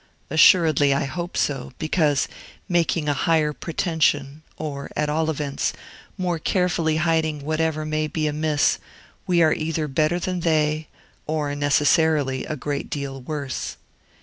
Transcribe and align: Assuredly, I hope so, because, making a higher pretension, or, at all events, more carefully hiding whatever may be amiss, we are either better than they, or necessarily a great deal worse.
Assuredly, 0.31 0.95
I 0.95 1.03
hope 1.05 1.37
so, 1.37 1.73
because, 1.77 2.27
making 2.67 3.07
a 3.07 3.13
higher 3.13 3.53
pretension, 3.53 4.41
or, 4.57 4.89
at 4.95 5.09
all 5.09 5.29
events, 5.29 5.73
more 6.17 6.39
carefully 6.39 6.97
hiding 6.97 7.45
whatever 7.45 7.85
may 7.85 8.07
be 8.07 8.25
amiss, 8.25 8.79
we 9.27 9.43
are 9.43 9.53
either 9.53 9.87
better 9.87 10.17
than 10.19 10.39
they, 10.39 10.87
or 11.27 11.53
necessarily 11.53 12.45
a 12.45 12.55
great 12.55 12.89
deal 12.89 13.21
worse. 13.21 13.77